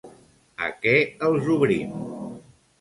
[0.67, 0.95] A què
[1.29, 1.95] els obrim?